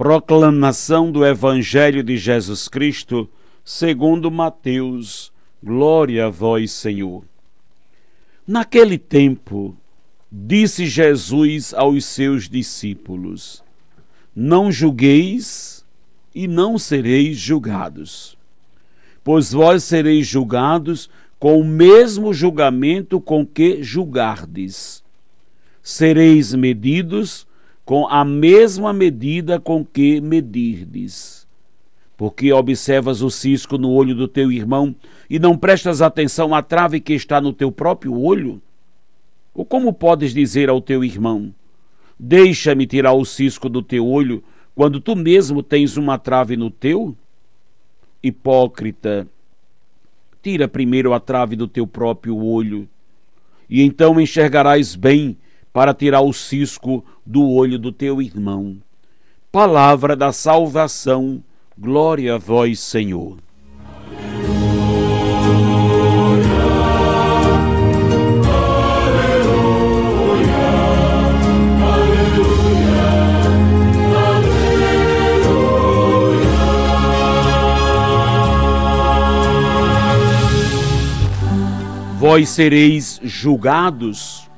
[0.00, 3.28] Proclamação do Evangelho de Jesus Cristo,
[3.62, 5.30] segundo Mateus.
[5.62, 7.22] Glória a vós, Senhor.
[8.46, 9.76] Naquele tempo,
[10.32, 13.62] disse Jesus aos seus discípulos:
[14.34, 15.84] Não julgueis
[16.34, 18.38] e não sereis julgados,
[19.22, 25.04] pois vós sereis julgados com o mesmo julgamento com que julgardes.
[25.82, 27.46] Sereis medidos
[27.90, 31.44] com a mesma medida com que medirdes.
[32.16, 34.94] Porque observas o cisco no olho do teu irmão
[35.28, 38.62] e não prestas atenção à trave que está no teu próprio olho?
[39.52, 41.52] Ou como podes dizer ao teu irmão:
[42.16, 44.40] Deixa-me tirar o cisco do teu olho,
[44.72, 47.16] quando tu mesmo tens uma trave no teu?
[48.22, 49.26] Hipócrita,
[50.40, 52.88] tira primeiro a trave do teu próprio olho,
[53.68, 55.36] e então enxergarás bem
[55.72, 58.78] para tirar o cisco do olho do teu irmão.
[59.52, 61.40] Palavra da salvação,
[61.78, 63.36] glória a vós, Senhor.
[82.18, 84.49] vós sereis julgados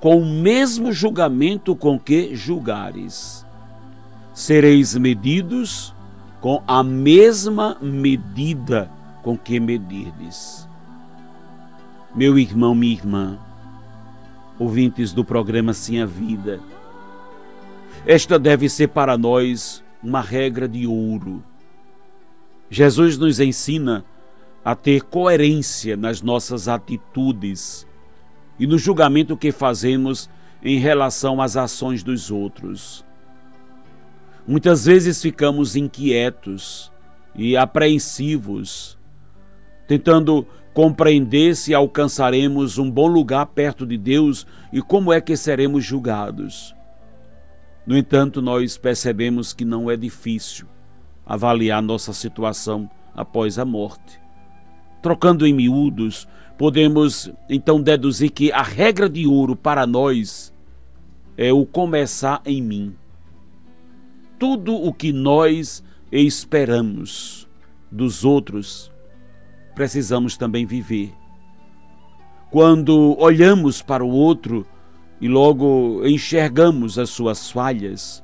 [0.00, 3.44] com o mesmo julgamento com que julgares.
[4.32, 5.94] Sereis medidos
[6.40, 8.90] com a mesma medida
[9.22, 10.68] com que medirdes.
[12.14, 13.38] Meu irmão, minha irmã,
[14.58, 16.60] ouvintes do programa Sim a Vida,
[18.06, 21.42] esta deve ser para nós uma regra de ouro.
[22.70, 24.04] Jesus nos ensina
[24.64, 27.87] a ter coerência nas nossas atitudes
[28.58, 30.28] e no julgamento que fazemos
[30.62, 33.04] em relação às ações dos outros.
[34.46, 36.90] Muitas vezes ficamos inquietos
[37.34, 38.98] e apreensivos,
[39.86, 45.84] tentando compreender se alcançaremos um bom lugar perto de Deus e como é que seremos
[45.84, 46.74] julgados.
[47.86, 50.66] No entanto, nós percebemos que não é difícil
[51.26, 54.20] avaliar nossa situação após a morte.
[55.02, 60.52] Trocando em miúdos, podemos então deduzir que a regra de ouro para nós
[61.36, 62.96] é o começar em mim.
[64.40, 67.48] Tudo o que nós esperamos
[67.90, 68.90] dos outros,
[69.74, 71.14] precisamos também viver.
[72.50, 74.66] Quando olhamos para o outro
[75.20, 78.22] e logo enxergamos as suas falhas,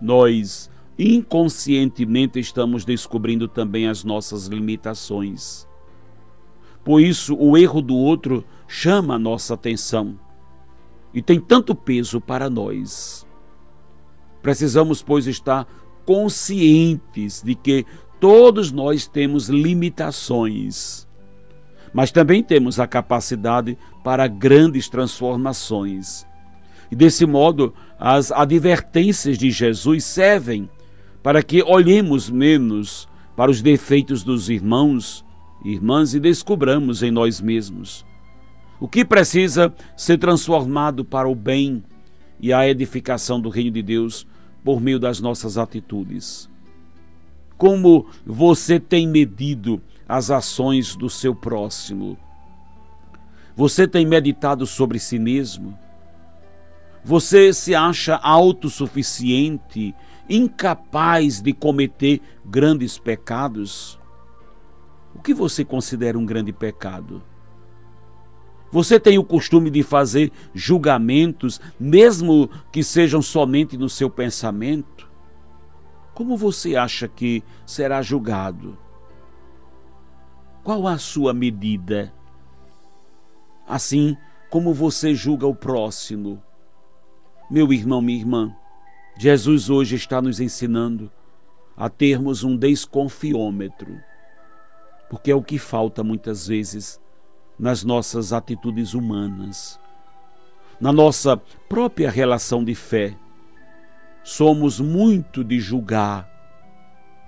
[0.00, 5.69] nós inconscientemente estamos descobrindo também as nossas limitações.
[6.84, 10.18] Por isso, o erro do outro chama a nossa atenção
[11.12, 13.26] e tem tanto peso para nós.
[14.42, 15.66] Precisamos, pois, estar
[16.06, 17.84] conscientes de que
[18.18, 21.06] todos nós temos limitações,
[21.92, 26.26] mas também temos a capacidade para grandes transformações.
[26.90, 30.68] E desse modo, as advertências de Jesus servem
[31.22, 35.24] para que olhemos menos para os defeitos dos irmãos
[35.64, 38.04] irmãs, e descobramos em nós mesmos
[38.80, 41.84] o que precisa ser transformado para o bem
[42.40, 44.26] e a edificação do reino de Deus
[44.64, 46.48] por meio das nossas atitudes.
[47.58, 52.16] Como você tem medido as ações do seu próximo?
[53.54, 55.78] Você tem meditado sobre si mesmo?
[57.04, 59.94] Você se acha autossuficiente,
[60.26, 63.99] incapaz de cometer grandes pecados?
[65.14, 67.22] O que você considera um grande pecado?
[68.72, 75.10] Você tem o costume de fazer julgamentos, mesmo que sejam somente no seu pensamento?
[76.14, 78.78] Como você acha que será julgado?
[80.62, 82.12] Qual a sua medida?
[83.66, 84.16] Assim
[84.50, 86.40] como você julga o próximo.
[87.50, 88.54] Meu irmão, minha irmã,
[89.18, 91.10] Jesus hoje está nos ensinando
[91.76, 93.98] a termos um desconfiômetro
[95.10, 97.00] porque é o que falta muitas vezes
[97.58, 99.78] nas nossas atitudes humanas,
[100.80, 101.36] na nossa
[101.68, 103.14] própria relação de fé.
[104.22, 106.30] Somos muito de julgar,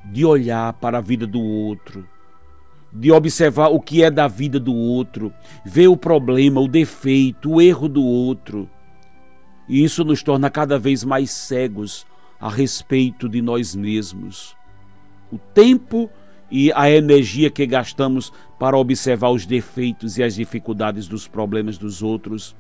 [0.04, 2.08] de olhar para a vida do outro,
[2.92, 5.34] de observar o que é da vida do outro,
[5.64, 8.70] ver o problema, o defeito, o erro do outro.
[9.68, 12.06] E isso nos torna cada vez mais cegos
[12.38, 14.56] a respeito de nós mesmos.
[15.32, 16.08] O tempo
[16.54, 22.02] e a energia que gastamos para observar os defeitos e as dificuldades dos problemas dos
[22.02, 22.54] outros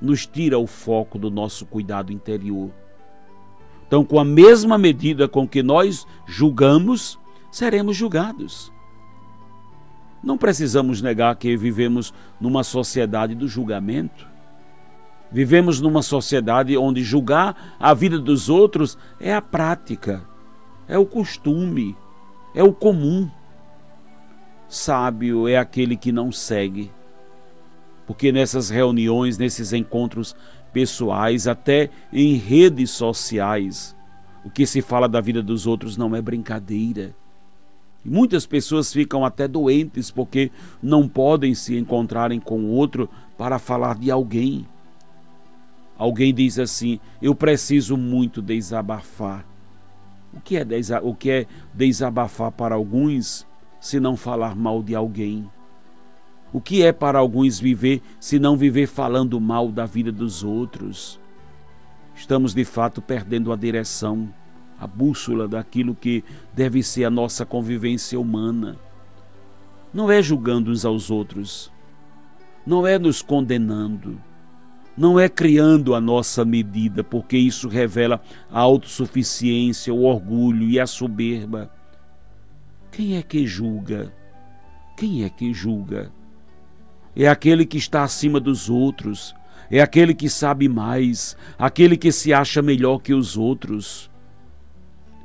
[0.00, 2.72] nos tira o foco do nosso cuidado interior.
[3.86, 7.16] Então, com a mesma medida com que nós julgamos,
[7.48, 8.72] seremos julgados.
[10.20, 14.26] Não precisamos negar que vivemos numa sociedade do julgamento.
[15.30, 20.24] Vivemos numa sociedade onde julgar a vida dos outros é a prática,
[20.88, 21.96] é o costume,
[22.54, 23.28] é o comum.
[24.68, 26.90] Sábio é aquele que não segue.
[28.06, 30.34] Porque nessas reuniões, nesses encontros
[30.72, 33.96] pessoais, até em redes sociais,
[34.44, 37.14] o que se fala da vida dos outros não é brincadeira
[38.04, 40.50] Muitas pessoas ficam até doentes porque
[40.82, 43.08] não podem se encontrarem com outro
[43.38, 44.66] para falar de alguém.
[45.96, 49.46] Alguém diz assim: Eu preciso muito desabafar.
[50.32, 50.64] O que é,
[51.02, 53.46] o que é desabafar para alguns
[53.80, 55.50] se não falar mal de alguém?
[56.52, 61.20] O que é para alguns viver se não viver falando mal da vida dos outros?
[62.14, 64.28] Estamos de fato perdendo a direção
[64.82, 68.76] a bússola daquilo que deve ser a nossa convivência humana.
[69.94, 71.70] Não é julgando uns aos outros,
[72.66, 74.20] não é nos condenando,
[74.96, 80.86] não é criando a nossa medida, porque isso revela a autossuficiência, o orgulho e a
[80.86, 81.70] soberba.
[82.90, 84.12] Quem é que julga?
[84.96, 86.12] Quem é que julga?
[87.16, 89.34] É aquele que está acima dos outros,
[89.70, 94.10] é aquele que sabe mais, aquele que se acha melhor que os outros.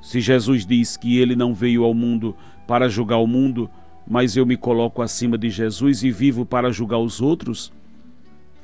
[0.01, 2.35] Se Jesus diz que ele não veio ao mundo
[2.65, 3.69] para julgar o mundo,
[4.07, 7.73] mas eu me coloco acima de Jesus e vivo para julgar os outros,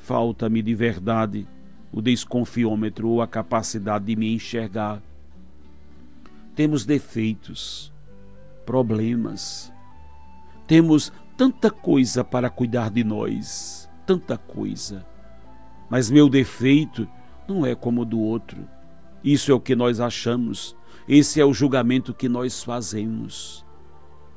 [0.04, 1.46] falta-me de verdade
[1.92, 5.00] o desconfiômetro ou a capacidade de me enxergar.
[6.54, 7.92] Temos defeitos,
[8.66, 9.72] problemas,
[10.66, 15.06] temos tanta coisa para cuidar de nós, tanta coisa.
[15.88, 17.08] Mas meu defeito
[17.46, 18.68] não é como o do outro.
[19.22, 23.64] Isso é o que nós achamos esse é o julgamento que nós fazemos.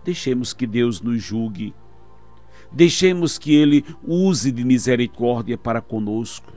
[0.03, 1.73] Deixemos que Deus nos julgue.
[2.71, 6.53] Deixemos que Ele use de misericórdia para conosco.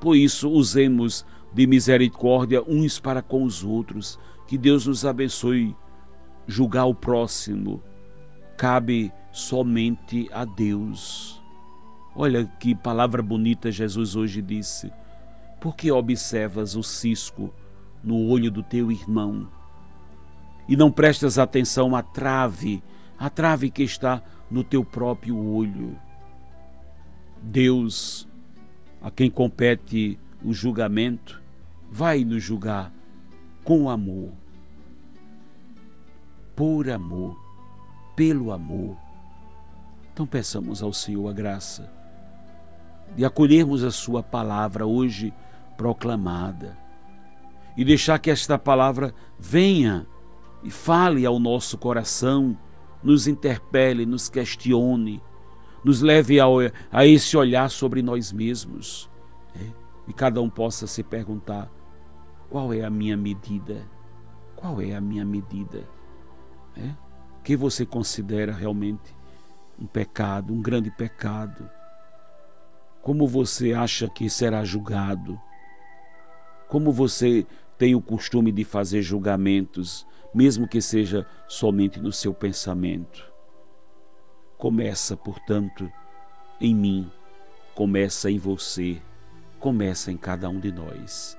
[0.00, 4.18] Por isso, usemos de misericórdia uns para com os outros.
[4.46, 5.74] Que Deus nos abençoe.
[6.46, 7.82] Julgar o próximo
[8.56, 11.42] cabe somente a Deus.
[12.14, 14.92] Olha que palavra bonita Jesus hoje disse.
[15.60, 17.52] Por que observas o cisco
[18.04, 19.48] no olho do teu irmão.
[20.68, 22.82] E não prestas atenção à trave,
[23.18, 25.98] à trave que está no teu próprio olho.
[27.42, 28.28] Deus,
[29.02, 31.42] a quem compete o julgamento,
[31.90, 32.92] vai nos julgar
[33.62, 34.32] com amor.
[36.56, 37.38] Por amor,
[38.14, 38.96] pelo amor.
[40.12, 41.92] Então peçamos ao Senhor a graça
[43.16, 45.32] de acolhermos a Sua palavra hoje
[45.76, 46.76] proclamada
[47.76, 50.06] e deixar que esta palavra venha
[50.62, 52.56] e fale ao nosso coração,
[53.04, 55.22] nos interpele, nos questione,
[55.84, 56.56] nos leve ao,
[56.90, 59.10] a esse olhar sobre nós mesmos.
[59.54, 59.70] É?
[60.08, 61.70] E cada um possa se perguntar:
[62.48, 63.86] qual é a minha medida?
[64.56, 65.86] Qual é a minha medida?
[66.74, 66.94] É?
[67.44, 69.14] Que você considera realmente
[69.78, 71.68] um pecado, um grande pecado?
[73.02, 75.38] Como você acha que será julgado?
[76.68, 77.46] Como você
[77.76, 83.32] tem o costume de fazer julgamentos, mesmo que seja somente no seu pensamento.
[84.58, 85.90] Começa, portanto,
[86.60, 87.10] em mim,
[87.74, 89.00] começa em você,
[89.60, 91.38] começa em cada um de nós.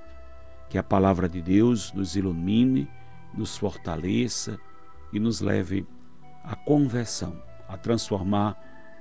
[0.70, 2.90] Que a palavra de Deus nos ilumine,
[3.34, 4.58] nos fortaleça
[5.12, 5.86] e nos leve
[6.44, 8.58] à conversão, a transformar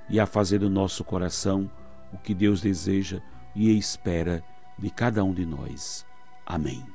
[0.09, 1.69] e a fazer do nosso coração
[2.11, 3.21] o que Deus deseja
[3.55, 4.43] e espera
[4.77, 6.05] de cada um de nós.
[6.45, 6.94] Amém.